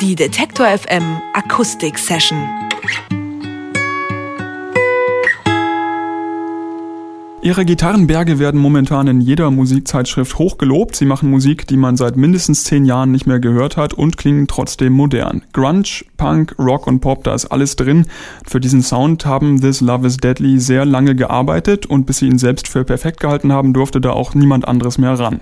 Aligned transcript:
Die 0.00 0.16
Detektor 0.16 0.66
FM 0.66 1.22
Akustik 1.34 1.98
Session. 1.98 2.38
Ihre 7.42 7.64
Gitarrenberge 7.64 8.40
werden 8.40 8.60
momentan 8.60 9.06
in 9.06 9.20
jeder 9.20 9.52
Musikzeitschrift 9.52 10.36
hochgelobt. 10.36 10.96
Sie 10.96 11.04
machen 11.04 11.30
Musik, 11.30 11.68
die 11.68 11.76
man 11.76 11.96
seit 11.96 12.16
mindestens 12.16 12.64
zehn 12.64 12.84
Jahren 12.84 13.12
nicht 13.12 13.26
mehr 13.26 13.38
gehört 13.38 13.76
hat 13.76 13.94
und 13.94 14.16
klingen 14.16 14.48
trotzdem 14.48 14.94
modern. 14.94 15.42
Grunge, 15.52 16.04
Punk, 16.16 16.56
Rock 16.58 16.88
und 16.88 16.98
Pop, 16.98 17.22
da 17.22 17.32
ist 17.32 17.46
alles 17.46 17.76
drin. 17.76 18.06
Für 18.44 18.58
diesen 18.58 18.82
Sound 18.82 19.26
haben 19.26 19.60
This 19.60 19.80
Love 19.80 20.08
is 20.08 20.16
Deadly 20.16 20.58
sehr 20.58 20.84
lange 20.84 21.14
gearbeitet 21.14 21.86
und 21.86 22.06
bis 22.06 22.18
sie 22.18 22.26
ihn 22.26 22.38
selbst 22.38 22.66
für 22.66 22.82
perfekt 22.82 23.20
gehalten 23.20 23.52
haben, 23.52 23.72
durfte 23.72 24.00
da 24.00 24.10
auch 24.10 24.34
niemand 24.34 24.66
anderes 24.66 24.98
mehr 24.98 25.16
ran. 25.16 25.40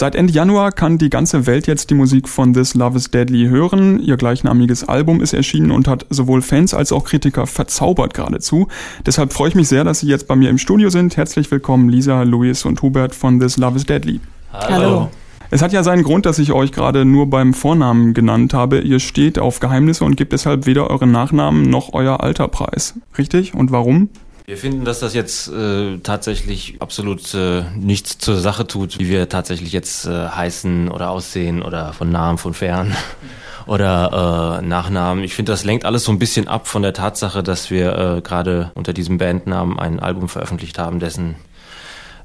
Seit 0.00 0.14
Ende 0.14 0.32
Januar 0.32 0.72
kann 0.72 0.96
die 0.96 1.10
ganze 1.10 1.46
Welt 1.46 1.66
jetzt 1.66 1.90
die 1.90 1.94
Musik 1.94 2.26
von 2.26 2.54
This 2.54 2.72
Love 2.72 2.96
is 2.96 3.10
Deadly 3.10 3.48
hören. 3.48 4.00
Ihr 4.00 4.16
gleichnamiges 4.16 4.88
Album 4.88 5.20
ist 5.20 5.34
erschienen 5.34 5.70
und 5.70 5.86
hat 5.88 6.06
sowohl 6.08 6.40
Fans 6.40 6.72
als 6.72 6.90
auch 6.90 7.04
Kritiker 7.04 7.46
verzaubert 7.46 8.14
geradezu. 8.14 8.68
Deshalb 9.04 9.34
freue 9.34 9.50
ich 9.50 9.54
mich 9.54 9.68
sehr, 9.68 9.84
dass 9.84 10.00
Sie 10.00 10.06
jetzt 10.06 10.26
bei 10.26 10.36
mir 10.36 10.48
im 10.48 10.56
Studio 10.56 10.88
sind. 10.88 11.18
Herzlich 11.18 11.50
willkommen 11.50 11.90
Lisa, 11.90 12.22
Luis 12.22 12.64
und 12.64 12.80
Hubert 12.80 13.14
von 13.14 13.40
This 13.40 13.58
Love 13.58 13.76
is 13.76 13.84
Deadly. 13.84 14.20
Hallo. 14.54 15.10
Es 15.50 15.60
hat 15.60 15.74
ja 15.74 15.82
seinen 15.82 16.02
Grund, 16.02 16.24
dass 16.24 16.38
ich 16.38 16.52
euch 16.52 16.72
gerade 16.72 17.04
nur 17.04 17.28
beim 17.28 17.52
Vornamen 17.52 18.14
genannt 18.14 18.54
habe. 18.54 18.80
Ihr 18.80 19.00
steht 19.00 19.38
auf 19.38 19.60
Geheimnisse 19.60 20.06
und 20.06 20.16
gebt 20.16 20.32
deshalb 20.32 20.64
weder 20.64 20.88
euren 20.88 21.12
Nachnamen 21.12 21.68
noch 21.68 21.92
euer 21.92 22.22
Alter 22.22 22.48
preis. 22.48 22.94
Richtig? 23.18 23.52
Und 23.52 23.70
warum? 23.70 24.08
Wir 24.50 24.56
finden, 24.56 24.84
dass 24.84 24.98
das 24.98 25.14
jetzt 25.14 25.46
äh, 25.46 25.98
tatsächlich 25.98 26.74
absolut 26.80 27.34
äh, 27.34 27.62
nichts 27.76 28.18
zur 28.18 28.34
Sache 28.34 28.66
tut, 28.66 28.98
wie 28.98 29.08
wir 29.08 29.28
tatsächlich 29.28 29.72
jetzt 29.72 30.06
äh, 30.06 30.26
heißen 30.26 30.90
oder 30.90 31.10
aussehen 31.10 31.62
oder 31.62 31.92
von 31.92 32.10
Namen, 32.10 32.36
von 32.36 32.52
Fern 32.52 32.96
oder 33.68 34.58
äh, 34.60 34.66
Nachnamen. 34.66 35.22
Ich 35.22 35.34
finde, 35.34 35.52
das 35.52 35.62
lenkt 35.62 35.84
alles 35.84 36.02
so 36.02 36.10
ein 36.10 36.18
bisschen 36.18 36.48
ab 36.48 36.66
von 36.66 36.82
der 36.82 36.92
Tatsache, 36.94 37.44
dass 37.44 37.70
wir 37.70 37.96
äh, 37.96 38.20
gerade 38.22 38.72
unter 38.74 38.92
diesem 38.92 39.18
Bandnamen 39.18 39.78
ein 39.78 40.00
Album 40.00 40.28
veröffentlicht 40.28 40.80
haben, 40.80 40.98
dessen 40.98 41.36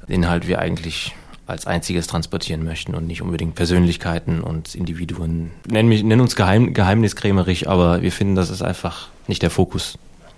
Inhalt 0.08 0.48
wir 0.48 0.58
eigentlich 0.58 1.14
als 1.46 1.68
einziges 1.68 2.08
transportieren 2.08 2.64
möchten 2.64 2.96
und 2.96 3.06
nicht 3.06 3.22
unbedingt 3.22 3.54
Persönlichkeiten 3.54 4.40
und 4.40 4.74
Individuen. 4.74 5.52
Nenn, 5.70 5.86
mich, 5.86 6.02
nenn 6.02 6.20
uns 6.20 6.34
geheim, 6.34 6.74
geheimniskrämerig, 6.74 7.68
aber 7.68 8.02
wir 8.02 8.10
finden, 8.10 8.34
das 8.34 8.50
ist 8.50 8.62
einfach 8.62 9.10
nicht 9.28 9.42
der 9.42 9.50
Fokus. 9.50 9.96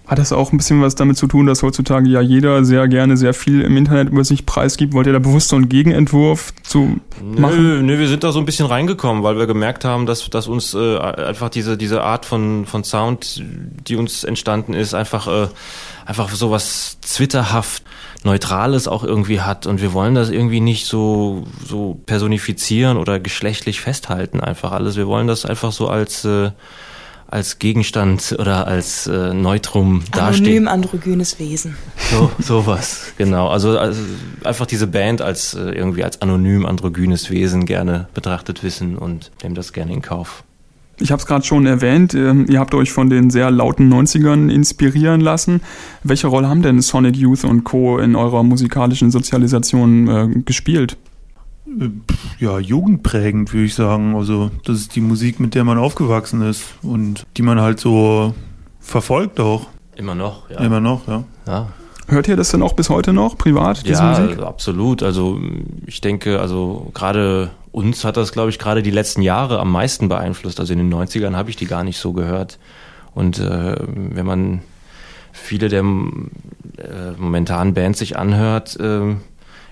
Hat 0.09 0.19
das 0.19 0.33
auch 0.33 0.53
ein 0.53 0.57
bisschen 0.57 0.81
was 0.81 0.95
damit 0.95 1.19
zu 1.19 1.27
tun, 1.27 1.45
dass 1.45 1.63
heutzutage 1.63 2.09
ja 2.09 2.23
jeder 2.23 2.65
sehr 2.65 2.89
gerne 2.89 3.19
sehr 3.19 3.35
viel 3.35 3.61
im 3.61 3.77
Internet 3.77 4.09
über 4.09 4.25
sich 4.25 4.47
preisgibt? 4.47 4.95
Wollt 4.95 5.07
ihr 5.07 5.13
da 5.13 5.19
bewusst 5.19 5.51
so 5.51 5.57
einen 5.57 5.69
Gegenentwurf 5.69 6.55
zu 6.63 6.99
machen? 7.23 7.63
Nö, 7.63 7.83
nö, 7.83 7.99
wir 7.99 8.09
sind 8.09 8.25
da 8.25 8.33
so 8.33 8.39
ein 8.39 8.47
bisschen 8.47 8.65
reingekommen, 8.65 9.23
weil 9.23 9.37
wir 9.37 9.47
gemerkt 9.47 9.85
haben, 9.85 10.07
dass, 10.07 10.31
dass 10.31 10.49
uns 10.49 10.73
äh, 10.73 10.97
einfach 10.97 11.51
diese, 11.51 11.77
diese 11.77 12.03
Art 12.03 12.25
von, 12.25 12.65
von 12.65 12.85
Sound, 12.85 13.45
die 13.87 13.97
uns 13.97 14.25
entstanden 14.25 14.73
ist, 14.73 14.95
einfach, 14.95 15.29
äh, 15.29 15.49
einfach 16.07 16.31
sowas 16.31 16.97
zwitterhaft 17.03 17.83
Neutrales 18.25 18.89
auch 18.89 19.05
irgendwie 19.05 19.43
hat 19.43 19.67
und 19.67 19.83
wir 19.83 19.93
wollen 19.93 20.15
das 20.15 20.31
irgendwie 20.31 20.61
nicht 20.61 20.87
so, 20.87 21.45
so 21.65 22.01
personifizieren 22.07 22.97
oder 22.97 23.21
geschlechtlich 23.21 23.81
festhalten 23.83 24.41
einfach 24.41 24.73
alles. 24.73 24.97
Wir 24.97 25.07
wollen 25.07 25.27
das 25.27 25.45
einfach 25.45 25.71
so 25.71 25.89
als 25.89 26.25
äh, 26.25 26.51
als 27.29 27.59
Gegenstand 27.59 28.35
oder 28.39 28.67
als 28.67 29.07
äh, 29.07 29.35
Neutrum 29.35 30.03
dastehen. 30.11 30.47
Anonym 30.47 30.69
androgynes 30.69 31.39
Wesen. 31.39 31.77
So, 32.11 32.31
sowas, 32.39 33.13
genau. 33.19 33.49
Also, 33.49 33.79
also 33.79 34.01
einfach 34.45 34.67
diese 34.67 34.87
Band 34.87 35.21
als 35.21 35.55
äh, 35.55 35.71
irgendwie 35.71 36.05
als 36.05 36.23
anonym 36.23 36.65
androgynes 36.65 37.31
Wesen 37.31 37.67
gerne 37.67 38.09
betrachtet 38.15 38.65
wissen 38.65 38.97
und 38.97 39.31
nehmen 39.43 39.55
das 39.55 39.75
gerne 39.75 39.93
in 39.93 40.01
Kauf. 40.01 40.43
Ich 41.01 41.13
habe 41.13 41.21
es 41.21 41.27
gerade 41.27 41.45
schon 41.45 41.67
erwähnt, 41.67 42.15
ähm, 42.15 42.47
ihr 42.49 42.59
habt 42.59 42.75
euch 42.75 42.91
von 42.91 43.09
den 43.09 43.31
sehr 43.31 43.51
lauten 43.51 43.93
90ern 43.93 44.51
inspirieren 44.51 45.21
lassen. 45.21 45.61
Welche 46.03 46.27
Rolle 46.27 46.49
haben 46.49 46.63
denn 46.63 46.81
Sonic 46.81 47.15
Youth 47.15 47.45
und 47.45 47.63
Co. 47.63 47.99
in 47.99 48.17
eurer 48.17 48.43
musikalischen 48.43 49.11
Sozialisation 49.11 50.09
äh, 50.09 50.43
gespielt? 50.45 50.97
Ja, 52.39 52.59
jugendprägend, 52.59 53.53
würde 53.53 53.67
ich 53.67 53.75
sagen. 53.75 54.15
Also, 54.17 54.51
das 54.65 54.79
ist 54.79 54.97
die 54.97 55.01
Musik, 55.01 55.41
mit 55.41 55.55
der 55.55 55.65
man 55.65 55.79
aufgewachsen 55.79 56.43
ist 56.43 56.65
und 56.83 57.27
die 57.37 57.43
man 57.43 57.61
halt 57.61 57.81
so 57.81 58.35
verfolgt 58.81 59.41
auch. 59.41 59.67
Immer 59.97 60.15
noch, 60.15 60.49
ja. 60.51 60.59
Immer 60.61 60.81
noch, 60.81 61.07
ja. 61.09 61.25
Ja. 61.47 61.69
Hört 62.07 62.27
ihr 62.29 62.37
das 62.37 62.51
denn 62.51 62.63
auch 62.63 62.73
bis 62.73 62.89
heute 62.89 63.13
noch, 63.13 63.37
privat, 63.37 63.87
diese 63.87 64.03
ja, 64.03 64.19
Musik? 64.19 64.41
absolut. 64.41 65.03
Also, 65.03 65.41
ich 65.87 66.01
denke, 66.01 66.41
also 66.41 66.91
gerade 66.95 67.51
uns 67.73 68.05
hat 68.05 68.17
das, 68.17 68.33
glaube 68.33 68.51
ich, 68.51 68.59
gerade 68.59 68.83
die 68.83 68.91
letzten 68.91 69.23
Jahre 69.23 69.61
am 69.61 69.71
meisten 69.71 70.09
beeinflusst. 70.09 70.61
Also 70.61 70.73
in 70.73 70.79
den 70.79 70.93
90ern 70.93 71.37
habe 71.37 71.51
ich 71.51 71.57
die 71.57 71.67
gar 71.67 71.85
nicht 71.85 71.99
so 71.99 72.13
gehört. 72.13 72.59
Und 73.15 73.39
äh, 73.39 73.77
wenn 73.79 74.27
man 74.27 74.63
viele 75.33 75.69
der 75.69 75.81
äh, 75.81 77.13
momentanen 77.17 77.75
Bands 77.75 77.99
sich 77.99 78.17
anhört, 78.17 78.79
äh, 78.81 79.15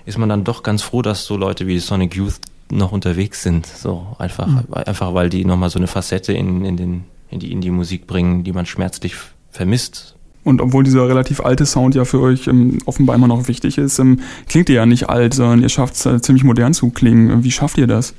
ist 0.07 0.17
man 0.17 0.29
dann 0.29 0.45
doch 0.45 0.63
ganz 0.63 0.81
froh, 0.81 1.01
dass 1.01 1.25
so 1.25 1.35
Leute 1.35 1.67
wie 1.67 1.79
Sonic 1.79 2.15
Youth 2.15 2.39
noch 2.71 2.93
unterwegs 2.93 3.43
sind. 3.43 3.65
So 3.67 4.15
einfach, 4.17 4.47
mhm. 4.47 4.63
einfach 4.73 5.13
weil 5.13 5.29
die 5.29 5.43
nochmal 5.43 5.69
so 5.69 5.79
eine 5.79 5.87
Facette 5.87 6.31
in, 6.31 6.63
in, 6.63 6.77
den, 6.77 7.03
in 7.29 7.39
die 7.39 7.51
Indie-Musik 7.51 8.07
bringen, 8.07 8.43
die 8.45 8.53
man 8.53 8.65
schmerzlich 8.65 9.15
vermisst. 9.51 10.15
Und 10.45 10.61
obwohl 10.61 10.85
dieser 10.85 11.09
relativ 11.09 11.41
alte 11.41 11.65
Sound 11.65 11.93
ja 11.93 12.05
für 12.05 12.21
euch 12.21 12.47
ähm, 12.47 12.77
offenbar 12.85 13.17
immer 13.17 13.27
noch 13.27 13.49
wichtig 13.49 13.77
ist, 13.77 13.99
ähm, 13.99 14.21
klingt 14.47 14.69
ihr 14.69 14.75
ja 14.75 14.85
nicht 14.85 15.09
alt, 15.09 15.33
sondern 15.33 15.61
ihr 15.61 15.67
schafft 15.67 15.95
es 15.95 16.05
äh, 16.05 16.21
ziemlich 16.21 16.45
modern 16.45 16.73
zu 16.73 16.89
klingen. 16.89 17.43
Wie 17.43 17.51
schafft 17.51 17.77
ihr 17.77 17.87
das? 17.87 18.13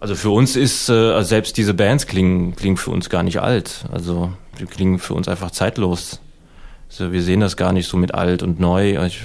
Also 0.00 0.14
für 0.14 0.30
uns 0.30 0.56
ist, 0.56 0.88
äh, 0.88 0.92
also 0.92 1.28
selbst 1.28 1.58
diese 1.58 1.74
Bands 1.74 2.06
klingen, 2.06 2.56
klingen 2.56 2.78
für 2.78 2.90
uns 2.90 3.10
gar 3.10 3.22
nicht 3.22 3.42
alt. 3.42 3.84
Also 3.92 4.32
die 4.58 4.64
klingen 4.64 4.98
für 4.98 5.12
uns 5.12 5.28
einfach 5.28 5.50
zeitlos. 5.50 6.20
Also 6.88 7.12
wir 7.12 7.22
sehen 7.22 7.40
das 7.40 7.58
gar 7.58 7.74
nicht 7.74 7.88
so 7.88 7.98
mit 7.98 8.14
alt 8.14 8.42
und 8.42 8.58
neu. 8.58 9.04
Ich 9.04 9.20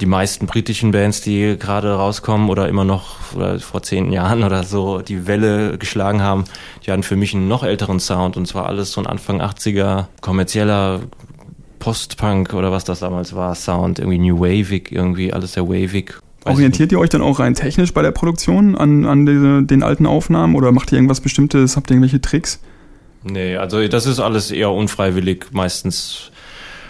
die 0.00 0.06
meisten 0.06 0.46
britischen 0.46 0.90
Bands, 0.90 1.20
die 1.20 1.56
gerade 1.58 1.92
rauskommen 1.92 2.50
oder 2.50 2.68
immer 2.68 2.84
noch 2.84 3.34
oder 3.34 3.58
vor 3.58 3.82
zehn 3.82 4.12
Jahren 4.12 4.44
oder 4.44 4.62
so 4.62 5.00
die 5.00 5.26
Welle 5.26 5.78
geschlagen 5.78 6.22
haben, 6.22 6.44
die 6.84 6.92
hatten 6.92 7.02
für 7.02 7.16
mich 7.16 7.34
einen 7.34 7.48
noch 7.48 7.64
älteren 7.64 8.00
Sound 8.00 8.36
und 8.36 8.46
zwar 8.46 8.66
alles 8.66 8.92
so 8.92 9.00
ein 9.00 9.06
Anfang 9.06 9.40
80er 9.40 10.06
kommerzieller 10.20 11.00
Post-Punk 11.78 12.54
oder 12.54 12.72
was 12.72 12.84
das 12.84 13.00
damals 13.00 13.34
war, 13.34 13.54
Sound, 13.54 13.98
irgendwie 13.98 14.18
New 14.18 14.40
Wavig, 14.40 14.92
irgendwie 14.92 15.32
alles 15.32 15.54
sehr 15.54 15.68
wavig. 15.68 16.14
Orientiert 16.44 16.92
ihr 16.92 16.98
euch 16.98 17.10
dann 17.10 17.22
auch 17.22 17.40
rein 17.40 17.54
technisch 17.54 17.92
bei 17.92 18.02
der 18.02 18.12
Produktion 18.12 18.76
an, 18.76 19.04
an 19.04 19.26
diese, 19.26 19.62
den 19.62 19.82
alten 19.82 20.06
Aufnahmen 20.06 20.54
oder 20.54 20.72
macht 20.72 20.92
ihr 20.92 20.96
irgendwas 20.96 21.20
Bestimmtes, 21.20 21.76
habt 21.76 21.90
ihr 21.90 21.94
irgendwelche 21.94 22.20
Tricks? 22.20 22.60
Nee, 23.24 23.56
also 23.56 23.86
das 23.86 24.06
ist 24.06 24.20
alles 24.20 24.50
eher 24.50 24.70
unfreiwillig, 24.70 25.46
meistens 25.50 26.30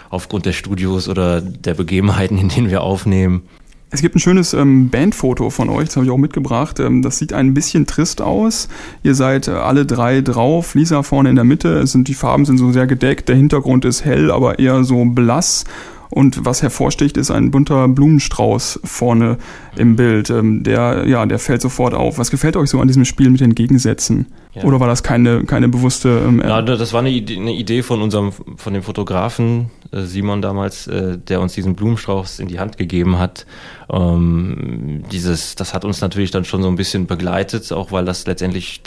aufgrund 0.09 0.45
der 0.45 0.53
Studios 0.53 1.07
oder 1.07 1.41
der 1.41 1.73
Begebenheiten, 1.73 2.37
in 2.37 2.49
denen 2.49 2.69
wir 2.69 2.81
aufnehmen. 2.81 3.43
Es 3.91 4.01
gibt 4.01 4.15
ein 4.15 4.19
schönes 4.19 4.53
ähm, 4.53 4.89
Bandfoto 4.89 5.49
von 5.49 5.69
euch, 5.69 5.87
das 5.87 5.95
habe 5.95 6.05
ich 6.05 6.11
auch 6.11 6.17
mitgebracht. 6.17 6.79
Ähm, 6.79 7.01
das 7.01 7.17
sieht 7.17 7.33
ein 7.33 7.55
bisschen 7.55 7.87
trist 7.87 8.21
aus. 8.21 8.69
Ihr 9.01 9.15
seid 9.15 9.47
äh, 9.47 9.51
alle 9.51 9.85
drei 9.85 10.21
drauf. 10.21 10.75
Lisa 10.75 11.01
vorne 11.01 11.29
in 11.29 11.35
der 11.35 11.45
Mitte. 11.45 11.79
Es 11.79 11.91
sind, 11.91 12.07
die 12.07 12.13
Farben 12.13 12.45
sind 12.45 12.59
so 12.59 12.71
sehr 12.71 12.85
gedeckt. 12.85 13.29
Der 13.29 13.35
Hintergrund 13.35 13.85
ist 13.85 14.05
hell, 14.05 14.31
aber 14.31 14.59
eher 14.59 14.83
so 14.83 15.03
blass. 15.05 15.65
Und 16.11 16.43
was 16.43 16.63
hervorsticht, 16.63 17.17
ist 17.17 17.29
ein 17.29 17.51
bunter 17.51 17.87
Blumenstrauß 17.87 18.79
vorne 18.83 19.37
im 19.75 19.95
Bild. 19.95 20.29
Ähm, 20.29 20.63
der, 20.63 21.07
ja, 21.07 21.25
der 21.25 21.39
fällt 21.39 21.61
sofort 21.61 21.93
auf. 21.93 22.19
Was 22.19 22.29
gefällt 22.29 22.57
euch 22.57 22.69
so 22.69 22.79
an 22.79 22.87
diesem 22.87 23.05
Spiel 23.05 23.29
mit 23.29 23.41
den 23.41 23.55
Gegensätzen? 23.55 24.27
Ja. 24.53 24.63
Oder 24.63 24.79
war 24.79 24.87
das 24.87 25.01
keine, 25.01 25.45
keine 25.45 25.67
bewusste? 25.67 26.21
Ähm, 26.27 26.41
ja, 26.43 26.61
das 26.61 26.93
war 26.93 26.99
eine 26.99 27.11
Idee, 27.11 27.37
eine 27.37 27.53
Idee 27.53 27.81
von 27.81 28.01
unserem, 28.01 28.31
von 28.31 28.73
dem 28.73 28.83
Fotografen 28.83 29.71
Simon 29.91 30.41
damals, 30.41 30.87
äh, 30.87 31.17
der 31.17 31.41
uns 31.41 31.53
diesen 31.53 31.75
Blumenstrauß 31.75 32.39
in 32.39 32.47
die 32.47 32.59
Hand 32.59 32.77
gegeben 32.77 33.17
hat. 33.17 33.45
Ähm, 33.91 35.03
dieses, 35.11 35.55
das 35.55 35.73
hat 35.73 35.85
uns 35.85 36.01
natürlich 36.01 36.31
dann 36.31 36.45
schon 36.45 36.61
so 36.61 36.67
ein 36.67 36.75
bisschen 36.75 37.07
begleitet, 37.07 37.71
auch 37.71 37.91
weil 37.91 38.05
das 38.05 38.25
letztendlich 38.27 38.81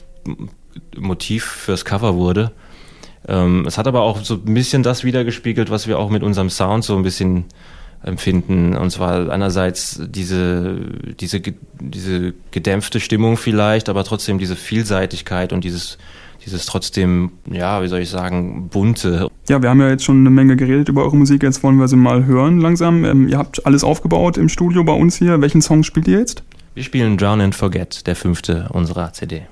Motiv 0.96 1.44
fürs 1.44 1.84
Cover 1.84 2.14
wurde. 2.14 2.52
Ähm, 3.26 3.64
es 3.66 3.78
hat 3.78 3.86
aber 3.86 4.02
auch 4.02 4.22
so 4.22 4.34
ein 4.34 4.54
bisschen 4.54 4.82
das 4.82 5.04
wiedergespiegelt, 5.04 5.70
was 5.70 5.86
wir 5.86 5.98
auch 5.98 6.10
mit 6.10 6.22
unserem 6.22 6.50
Sound 6.50 6.84
so 6.84 6.96
ein 6.96 7.02
bisschen 7.02 7.46
empfinden. 8.02 8.76
Und 8.76 8.90
zwar 8.90 9.30
einerseits 9.30 10.00
diese, 10.04 10.76
diese, 11.20 11.40
diese 11.80 12.34
gedämpfte 12.50 13.00
Stimmung 13.00 13.36
vielleicht, 13.36 13.88
aber 13.88 14.04
trotzdem 14.04 14.38
diese 14.38 14.56
Vielseitigkeit 14.56 15.52
und 15.52 15.64
dieses, 15.64 15.98
dieses 16.44 16.66
trotzdem, 16.66 17.32
ja, 17.50 17.82
wie 17.82 17.88
soll 17.88 18.00
ich 18.00 18.10
sagen, 18.10 18.68
bunte. 18.68 19.28
Ja, 19.48 19.62
wir 19.62 19.70
haben 19.70 19.80
ja 19.80 19.88
jetzt 19.88 20.04
schon 20.04 20.20
eine 20.20 20.30
Menge 20.30 20.56
geredet 20.56 20.88
über 20.88 21.04
eure 21.04 21.16
Musik, 21.16 21.42
jetzt 21.42 21.62
wollen 21.62 21.76
wir 21.76 21.88
sie 21.88 21.96
mal 21.96 22.24
hören 22.24 22.60
langsam. 22.60 23.04
Ähm, 23.04 23.28
ihr 23.28 23.38
habt 23.38 23.64
alles 23.66 23.84
aufgebaut 23.84 24.36
im 24.36 24.48
Studio 24.48 24.84
bei 24.84 24.92
uns 24.92 25.16
hier. 25.16 25.40
Welchen 25.40 25.62
Song 25.62 25.82
spielt 25.82 26.08
ihr 26.08 26.18
jetzt? 26.18 26.42
Wir 26.74 26.82
spielen 26.82 27.18
Drown 27.18 27.40
and 27.40 27.54
Forget, 27.54 28.06
der 28.06 28.16
fünfte 28.16 28.68
unserer 28.72 29.12
CD. 29.12 29.42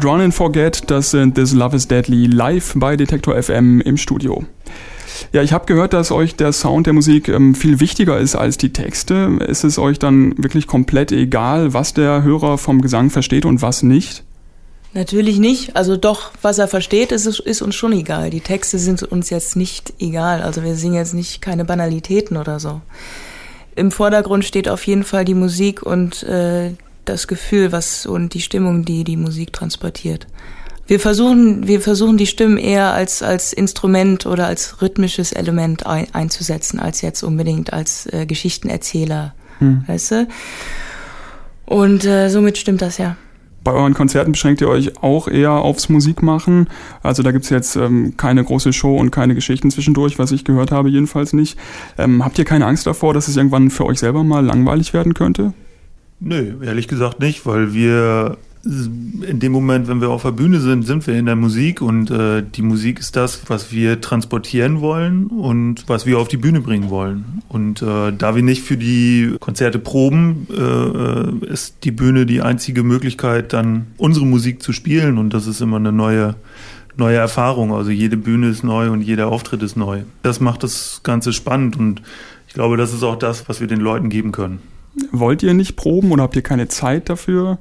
Drawn 0.00 0.22
and 0.22 0.34
Forget, 0.34 0.90
das 0.90 1.10
sind 1.10 1.34
This 1.34 1.52
Love 1.52 1.76
is 1.76 1.86
Deadly 1.86 2.24
live 2.24 2.72
bei 2.76 2.96
Detektor 2.96 3.40
FM 3.40 3.82
im 3.82 3.98
Studio. 3.98 4.44
Ja, 5.32 5.42
ich 5.42 5.52
habe 5.52 5.66
gehört, 5.66 5.92
dass 5.92 6.10
euch 6.10 6.36
der 6.36 6.52
Sound 6.52 6.86
der 6.86 6.94
Musik 6.94 7.28
ähm, 7.28 7.54
viel 7.54 7.80
wichtiger 7.80 8.18
ist 8.18 8.34
als 8.34 8.56
die 8.56 8.72
Texte. 8.72 9.38
Ist 9.46 9.62
es 9.62 9.78
euch 9.78 9.98
dann 9.98 10.32
wirklich 10.38 10.66
komplett 10.66 11.12
egal, 11.12 11.74
was 11.74 11.92
der 11.92 12.22
Hörer 12.22 12.56
vom 12.56 12.80
Gesang 12.80 13.10
versteht 13.10 13.44
und 13.44 13.60
was 13.60 13.82
nicht? 13.82 14.24
Natürlich 14.94 15.38
nicht. 15.38 15.76
Also 15.76 15.98
doch, 15.98 16.30
was 16.40 16.58
er 16.58 16.68
versteht, 16.68 17.12
ist, 17.12 17.26
ist 17.26 17.60
uns 17.60 17.74
schon 17.74 17.92
egal. 17.92 18.30
Die 18.30 18.40
Texte 18.40 18.78
sind 18.78 19.02
uns 19.02 19.28
jetzt 19.28 19.54
nicht 19.54 19.92
egal. 19.98 20.40
Also 20.40 20.64
wir 20.64 20.76
singen 20.76 20.94
jetzt 20.94 21.12
nicht 21.12 21.42
keine 21.42 21.66
Banalitäten 21.66 22.38
oder 22.38 22.58
so. 22.58 22.80
Im 23.76 23.90
Vordergrund 23.90 24.46
steht 24.46 24.68
auf 24.68 24.86
jeden 24.86 25.04
Fall 25.04 25.26
die 25.26 25.34
Musik 25.34 25.82
und 25.82 26.22
äh, 26.22 26.70
das 27.04 27.28
Gefühl, 27.28 27.72
was 27.72 28.06
und 28.06 28.34
die 28.34 28.40
Stimmung, 28.40 28.84
die 28.84 29.04
die 29.04 29.16
Musik 29.16 29.52
transportiert. 29.52 30.26
Wir 30.86 30.98
versuchen, 30.98 31.68
wir 31.68 31.80
versuchen 31.80 32.16
die 32.16 32.26
Stimmen 32.26 32.58
eher 32.58 32.92
als, 32.92 33.22
als 33.22 33.52
Instrument 33.52 34.26
oder 34.26 34.46
als 34.48 34.82
rhythmisches 34.82 35.30
Element 35.30 35.86
ein, 35.86 36.08
einzusetzen, 36.12 36.80
als 36.80 37.00
jetzt 37.00 37.22
unbedingt 37.22 37.72
als 37.72 38.06
äh, 38.12 38.26
Geschichtenerzähler, 38.26 39.34
hm. 39.60 39.84
weißt 39.86 40.10
du? 40.10 40.28
Und 41.64 42.04
äh, 42.04 42.28
somit 42.28 42.58
stimmt 42.58 42.82
das 42.82 42.98
ja. 42.98 43.16
Bei 43.62 43.72
euren 43.72 43.94
Konzerten 43.94 44.32
beschränkt 44.32 44.62
ihr 44.62 44.68
euch 44.68 45.00
auch 45.02 45.28
eher 45.28 45.52
aufs 45.52 45.90
Musikmachen. 45.90 46.68
Also 47.02 47.22
da 47.22 47.30
gibt's 47.30 47.50
jetzt 47.50 47.76
ähm, 47.76 48.14
keine 48.16 48.42
große 48.42 48.72
Show 48.72 48.96
und 48.96 49.10
keine 49.10 49.34
Geschichten 49.34 49.70
zwischendurch, 49.70 50.18
was 50.18 50.32
ich 50.32 50.44
gehört 50.44 50.72
habe, 50.72 50.88
jedenfalls 50.88 51.34
nicht. 51.34 51.58
Ähm, 51.98 52.24
habt 52.24 52.38
ihr 52.38 52.44
keine 52.44 52.66
Angst 52.66 52.86
davor, 52.86 53.14
dass 53.14 53.28
es 53.28 53.36
irgendwann 53.36 53.70
für 53.70 53.84
euch 53.84 54.00
selber 54.00 54.24
mal 54.24 54.44
langweilig 54.44 54.94
werden 54.94 55.14
könnte? 55.14 55.52
Nö, 56.20 56.62
ehrlich 56.62 56.86
gesagt 56.86 57.20
nicht, 57.20 57.46
weil 57.46 57.72
wir 57.72 58.36
in 58.62 59.40
dem 59.40 59.52
Moment, 59.52 59.88
wenn 59.88 60.02
wir 60.02 60.10
auf 60.10 60.22
der 60.22 60.32
Bühne 60.32 60.60
sind, 60.60 60.86
sind 60.86 61.06
wir 61.06 61.14
in 61.14 61.24
der 61.24 61.36
Musik 61.36 61.80
und 61.80 62.10
äh, 62.10 62.42
die 62.42 62.60
Musik 62.60 62.98
ist 62.98 63.16
das, 63.16 63.48
was 63.48 63.72
wir 63.72 64.02
transportieren 64.02 64.82
wollen 64.82 65.28
und 65.28 65.88
was 65.88 66.04
wir 66.04 66.18
auf 66.18 66.28
die 66.28 66.36
Bühne 66.36 66.60
bringen 66.60 66.90
wollen. 66.90 67.42
Und 67.48 67.80
äh, 67.80 68.12
da 68.12 68.34
wir 68.36 68.42
nicht 68.42 68.62
für 68.62 68.76
die 68.76 69.36
Konzerte 69.40 69.78
proben, 69.78 70.46
äh, 70.50 71.46
ist 71.46 71.84
die 71.84 71.90
Bühne 71.90 72.26
die 72.26 72.42
einzige 72.42 72.82
Möglichkeit, 72.82 73.54
dann 73.54 73.86
unsere 73.96 74.26
Musik 74.26 74.62
zu 74.62 74.74
spielen 74.74 75.16
und 75.16 75.32
das 75.32 75.46
ist 75.46 75.62
immer 75.62 75.76
eine 75.76 75.92
neue 75.92 76.34
neue 76.96 77.16
Erfahrung. 77.16 77.72
Also 77.72 77.90
jede 77.90 78.18
Bühne 78.18 78.48
ist 78.50 78.62
neu 78.62 78.90
und 78.90 79.00
jeder 79.00 79.28
Auftritt 79.28 79.62
ist 79.62 79.76
neu. 79.76 80.02
Das 80.22 80.38
macht 80.38 80.64
das 80.64 81.00
Ganze 81.02 81.32
spannend 81.32 81.78
und 81.78 82.02
ich 82.46 82.52
glaube, 82.52 82.76
das 82.76 82.92
ist 82.92 83.04
auch 83.04 83.16
das, 83.16 83.48
was 83.48 83.60
wir 83.60 83.68
den 83.68 83.80
Leuten 83.80 84.10
geben 84.10 84.32
können. 84.32 84.58
Wollt 85.12 85.42
ihr 85.42 85.54
nicht 85.54 85.76
proben 85.76 86.12
oder 86.12 86.24
habt 86.24 86.36
ihr 86.36 86.42
keine 86.42 86.68
Zeit 86.68 87.08
dafür? 87.08 87.58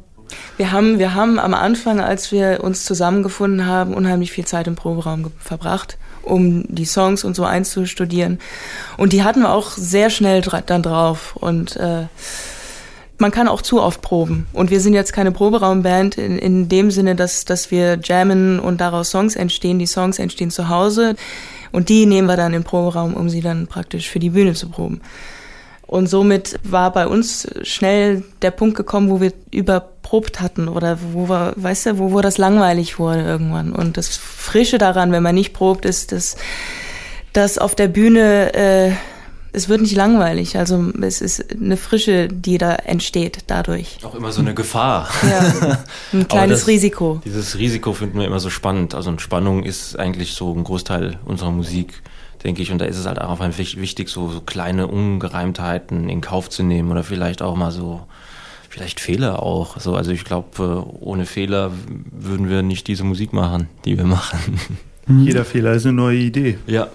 Wir 0.57 0.71
haben, 0.71 0.99
wir 0.99 1.15
haben 1.15 1.39
am 1.39 1.53
Anfang, 1.53 1.99
als 1.99 2.31
wir 2.31 2.63
uns 2.63 2.85
zusammengefunden 2.85 3.65
haben, 3.65 3.93
unheimlich 3.93 4.31
viel 4.31 4.45
Zeit 4.45 4.67
im 4.67 4.75
Proberaum 4.75 5.31
verbracht, 5.39 5.97
um 6.21 6.65
die 6.67 6.85
Songs 6.85 7.23
und 7.23 7.35
so 7.35 7.45
einzustudieren. 7.45 8.39
Und 8.97 9.13
die 9.13 9.23
hatten 9.23 9.41
wir 9.41 9.51
auch 9.51 9.71
sehr 9.71 10.09
schnell 10.09 10.41
dann 10.65 10.83
drauf. 10.83 11.35
Und 11.35 11.75
äh, 11.77 12.05
man 13.17 13.31
kann 13.31 13.47
auch 13.47 13.61
zu 13.61 13.81
oft 13.81 14.01
proben. 14.01 14.47
Und 14.53 14.69
wir 14.69 14.81
sind 14.81 14.93
jetzt 14.93 15.13
keine 15.13 15.31
Proberaumband 15.31 16.17
in, 16.17 16.37
in 16.37 16.69
dem 16.69 16.91
Sinne, 16.91 17.15
dass, 17.15 17.45
dass 17.45 17.71
wir 17.71 17.99
jammen 18.03 18.59
und 18.59 18.81
daraus 18.81 19.11
Songs 19.11 19.35
entstehen. 19.35 19.79
Die 19.79 19.87
Songs 19.87 20.19
entstehen 20.19 20.51
zu 20.51 20.69
Hause 20.69 21.15
und 21.71 21.89
die 21.89 22.05
nehmen 22.05 22.27
wir 22.27 22.37
dann 22.37 22.53
im 22.53 22.63
Proberaum, 22.63 23.13
um 23.13 23.29
sie 23.29 23.41
dann 23.41 23.67
praktisch 23.67 24.09
für 24.09 24.19
die 24.19 24.31
Bühne 24.31 24.53
zu 24.53 24.69
proben. 24.69 25.01
Und 25.89 26.05
somit 26.05 26.59
war 26.61 26.93
bei 26.93 27.07
uns 27.07 27.47
schnell 27.63 28.23
der 28.43 28.51
Punkt 28.51 28.77
gekommen, 28.77 29.09
wo 29.09 29.21
wir 29.21 29.33
überprobt 29.49 30.39
hatten 30.39 30.67
oder 30.67 30.99
wo 31.13 31.27
wir, 31.27 31.53
weißt 31.55 31.87
du, 31.87 31.97
wo, 31.97 32.11
wo 32.11 32.21
das 32.21 32.37
langweilig 32.37 32.99
wurde 32.99 33.23
irgendwann. 33.23 33.73
Und 33.73 33.97
das 33.97 34.15
Frische 34.15 34.77
daran, 34.77 35.11
wenn 35.11 35.23
man 35.23 35.33
nicht 35.33 35.51
probt, 35.51 35.85
ist, 35.85 36.11
dass, 36.11 36.37
dass 37.33 37.57
auf 37.57 37.73
der 37.73 37.87
Bühne, 37.87 38.53
äh, 38.53 38.91
es 39.51 39.67
wird 39.67 39.81
nicht 39.81 39.95
langweilig. 39.95 40.59
Also 40.59 40.91
es 41.01 41.21
ist 41.21 41.43
eine 41.51 41.75
Frische, 41.75 42.27
die 42.27 42.59
da 42.59 42.75
entsteht 42.75 43.45
dadurch. 43.47 43.97
Auch 44.03 44.13
immer 44.13 44.31
so 44.31 44.41
eine 44.41 44.53
Gefahr. 44.53 45.09
Ja, 45.27 45.79
ein 46.13 46.27
kleines 46.27 46.59
das, 46.59 46.67
Risiko. 46.67 47.19
Dieses 47.25 47.57
Risiko 47.57 47.93
finden 47.93 48.19
wir 48.19 48.27
immer 48.27 48.39
so 48.39 48.51
spannend. 48.51 48.93
Also 48.93 49.17
Spannung 49.17 49.63
ist 49.63 49.97
eigentlich 49.97 50.35
so 50.35 50.53
ein 50.53 50.63
Großteil 50.63 51.17
unserer 51.25 51.49
Musik 51.49 52.03
denke 52.43 52.61
ich. 52.61 52.71
Und 52.71 52.79
da 52.79 52.85
ist 52.85 52.97
es 52.97 53.05
halt 53.05 53.19
auch 53.19 53.39
einfach 53.39 53.57
wichtig, 53.57 54.09
so, 54.09 54.29
so 54.29 54.41
kleine 54.41 54.87
Ungereimtheiten 54.87 56.09
in 56.09 56.21
Kauf 56.21 56.49
zu 56.49 56.63
nehmen 56.63 56.91
oder 56.91 57.03
vielleicht 57.03 57.41
auch 57.41 57.55
mal 57.55 57.71
so, 57.71 58.01
vielleicht 58.69 58.99
Fehler 58.99 59.43
auch. 59.43 59.79
So, 59.79 59.95
also 59.95 60.11
ich 60.11 60.23
glaube, 60.23 60.85
ohne 60.99 61.25
Fehler 61.25 61.71
würden 62.11 62.49
wir 62.49 62.61
nicht 62.61 62.87
diese 62.87 63.03
Musik 63.03 63.33
machen, 63.33 63.67
die 63.85 63.97
wir 63.97 64.05
machen. 64.05 64.59
Jeder 65.07 65.43
Fehler 65.43 65.73
ist 65.73 65.85
eine 65.85 65.93
neue 65.93 66.19
Idee. 66.19 66.59
Ja. 66.67 66.87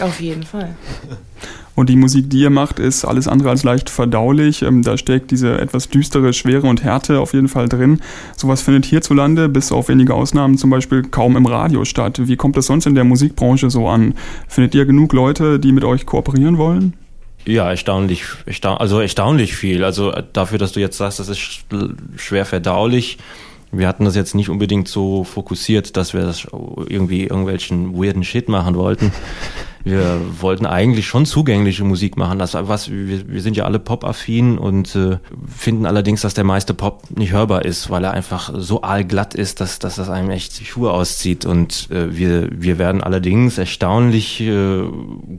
Auf 0.00 0.20
jeden 0.20 0.42
Fall. 0.42 0.74
Und 1.74 1.88
die 1.88 1.96
Musik, 1.96 2.28
die 2.28 2.40
ihr 2.40 2.50
macht, 2.50 2.78
ist 2.78 3.04
alles 3.04 3.28
andere 3.28 3.50
als 3.50 3.64
leicht 3.64 3.88
verdaulich. 3.88 4.62
Ähm, 4.62 4.82
da 4.82 4.98
steckt 4.98 5.30
diese 5.30 5.58
etwas 5.58 5.88
düstere 5.88 6.32
Schwere 6.32 6.66
und 6.66 6.82
Härte 6.82 7.20
auf 7.20 7.32
jeden 7.32 7.48
Fall 7.48 7.68
drin. 7.68 8.00
Sowas 8.36 8.60
findet 8.60 8.84
hierzulande, 8.84 9.48
bis 9.48 9.72
auf 9.72 9.88
wenige 9.88 10.14
Ausnahmen, 10.14 10.58
zum 10.58 10.68
Beispiel 10.68 11.02
kaum 11.02 11.36
im 11.36 11.46
Radio 11.46 11.84
statt. 11.84 12.20
Wie 12.28 12.36
kommt 12.36 12.56
es 12.58 12.66
sonst 12.66 12.86
in 12.86 12.94
der 12.94 13.04
Musikbranche 13.04 13.70
so 13.70 13.88
an? 13.88 14.14
Findet 14.48 14.74
ihr 14.74 14.84
genug 14.84 15.14
Leute, 15.14 15.58
die 15.58 15.72
mit 15.72 15.84
euch 15.84 16.04
kooperieren 16.04 16.58
wollen? 16.58 16.92
Ja, 17.46 17.70
erstaunlich, 17.70 18.24
erstaun 18.46 18.76
also 18.76 19.00
erstaunlich 19.00 19.56
viel. 19.56 19.82
Also 19.82 20.12
dafür, 20.32 20.58
dass 20.58 20.72
du 20.72 20.80
jetzt 20.80 20.98
sagst, 20.98 21.18
das 21.18 21.28
ist 21.28 21.64
schwer 22.16 22.44
verdaulich. 22.44 23.18
Wir 23.72 23.88
hatten 23.88 24.04
das 24.04 24.14
jetzt 24.14 24.34
nicht 24.34 24.50
unbedingt 24.50 24.86
so 24.86 25.24
fokussiert, 25.24 25.96
dass 25.96 26.12
wir 26.12 26.20
das 26.20 26.46
irgendwie 26.86 27.22
irgendwelchen 27.22 27.94
weirden 27.94 28.22
Shit 28.22 28.50
machen 28.50 28.74
wollten 28.74 29.10
wir 29.84 30.20
wollten 30.40 30.66
eigentlich 30.66 31.06
schon 31.06 31.26
zugängliche 31.26 31.84
Musik 31.84 32.16
machen. 32.16 32.38
Das 32.38 32.54
was 32.54 32.90
wir, 32.90 33.28
wir 33.28 33.40
sind 33.40 33.56
ja 33.56 33.64
alle 33.64 33.78
Pop-affin 33.78 34.58
und 34.58 34.94
äh, 34.94 35.18
finden 35.54 35.86
allerdings, 35.86 36.20
dass 36.20 36.34
der 36.34 36.44
meiste 36.44 36.74
Pop 36.74 37.02
nicht 37.10 37.32
hörbar 37.32 37.64
ist, 37.64 37.90
weil 37.90 38.04
er 38.04 38.12
einfach 38.12 38.52
so 38.56 38.82
aalglatt 38.82 39.34
ist, 39.34 39.60
dass, 39.60 39.78
dass 39.78 39.96
das 39.96 40.08
einem 40.08 40.30
echt 40.30 40.60
die 40.60 40.64
Schuhe 40.64 40.92
auszieht. 40.92 41.44
Und 41.44 41.88
äh, 41.90 42.16
wir 42.16 42.48
wir 42.52 42.78
werden 42.78 43.02
allerdings 43.02 43.58
erstaunlich 43.58 44.40
äh, 44.40 44.82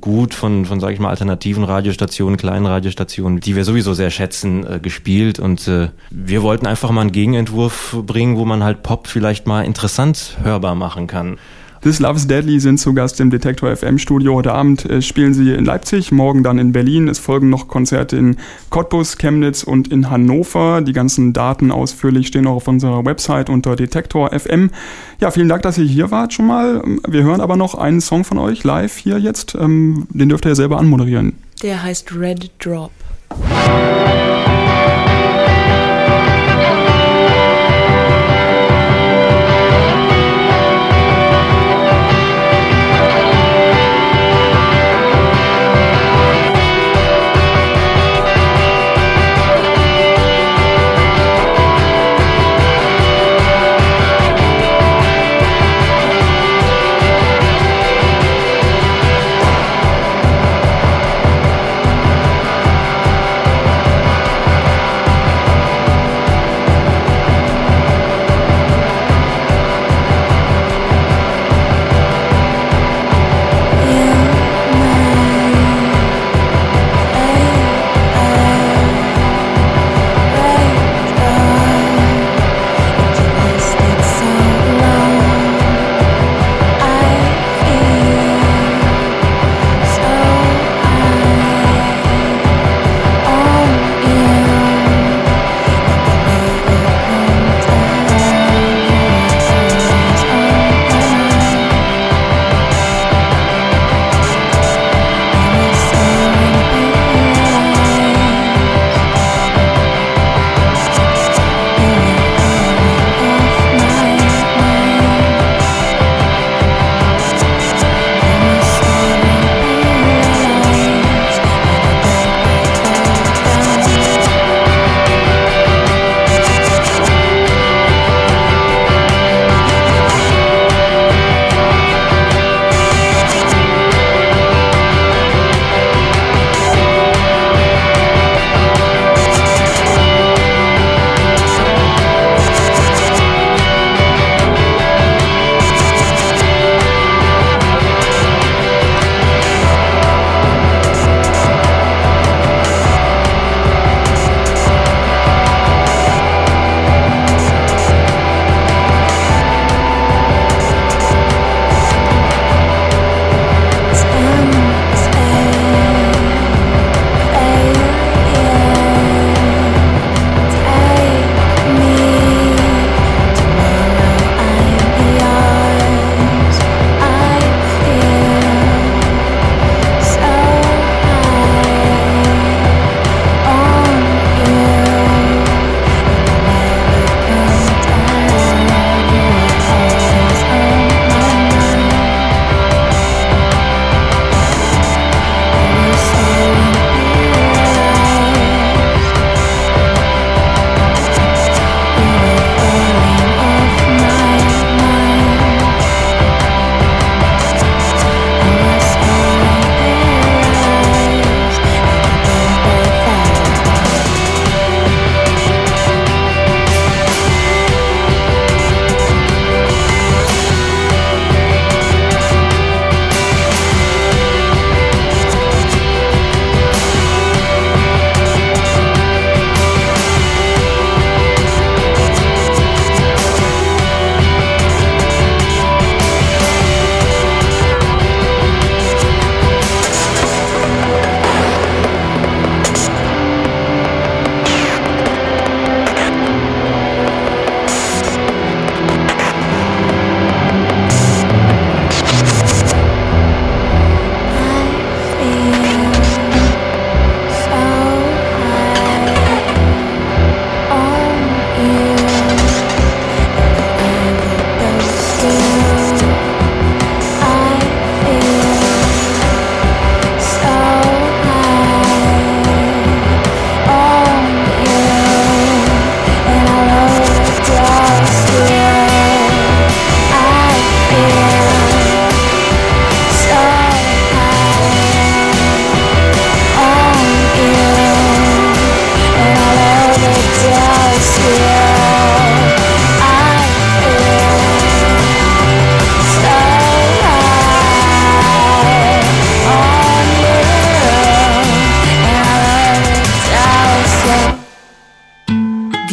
gut 0.02 0.34
von 0.34 0.66
von 0.66 0.80
sage 0.80 0.94
ich 0.94 1.00
mal 1.00 1.10
alternativen 1.10 1.64
Radiostationen, 1.64 2.38
kleinen 2.38 2.66
Radiostationen, 2.66 3.40
die 3.40 3.56
wir 3.56 3.64
sowieso 3.64 3.94
sehr 3.94 4.12
schätzen, 4.12 4.66
äh, 4.66 4.80
gespielt. 4.80 5.40
Und 5.40 5.68
äh, 5.68 5.90
wir 6.10 6.42
wollten 6.42 6.68
einfach 6.68 6.92
mal 6.92 7.02
einen 7.02 7.12
Gegenentwurf 7.12 7.96
bringen, 8.06 8.38
wo 8.38 8.46
man 8.46 8.64
halt 8.64 8.84
Pop 8.84 9.08
vielleicht 9.08 9.48
mal 9.48 9.64
interessant 9.64 10.38
hörbar 10.44 10.76
machen 10.76 11.08
kann. 11.08 11.38
This 11.84 12.00
Loves 12.00 12.28
Deadly 12.28 12.62
sind 12.62 12.78
zu 12.78 12.94
Gast 12.94 13.20
im 13.20 13.30
Detektor 13.30 13.76
FM 13.76 13.98
Studio. 13.98 14.36
Heute 14.36 14.54
Abend 14.54 14.90
äh, 14.90 15.02
spielen 15.02 15.34
sie 15.34 15.52
in 15.52 15.66
Leipzig, 15.66 16.14
morgen 16.14 16.42
dann 16.42 16.58
in 16.58 16.72
Berlin. 16.72 17.10
Es 17.10 17.20
folgen 17.20 17.50
noch 17.50 17.68
Konzerte 17.68 18.16
in 18.16 18.38
Cottbus, 18.70 19.18
Chemnitz 19.18 19.64
und 19.64 19.90
in 19.90 20.10
Hannover. 20.10 20.80
Die 20.80 20.94
ganzen 20.94 21.34
Daten 21.34 21.72
ausführlich 21.72 22.28
stehen 22.28 22.48
auch 22.48 22.56
auf 22.56 22.70
unserer 22.70 23.04
Website 23.04 23.50
unter 23.50 23.76
Detektor 23.76 24.32
FM. 24.32 24.72
Ja, 25.20 25.30
vielen 25.30 25.50
Dank, 25.50 25.64
dass 25.64 25.78
ihr 25.78 25.84
hier 25.84 26.10
wart 26.10 26.32
schon 26.32 26.48
mal. 26.48 26.82
Wir 27.06 27.24
hören 27.24 27.42
aber 27.42 27.58
noch 27.58 27.76
einen 27.76 28.00
Song 28.00 28.24
von 28.24 28.38
euch 28.38 28.64
live 28.64 28.96
hier 28.96 29.20
jetzt. 29.20 29.54
Ähm, 29.56 30.08
den 30.10 30.30
dürft 30.30 30.46
ihr 30.46 30.52
ja 30.52 30.56
selber 30.56 30.78
anmoderieren. 30.78 31.34
Der 31.64 31.84
heißt 31.84 32.16
Red 32.16 32.50
Drop. 32.60 32.92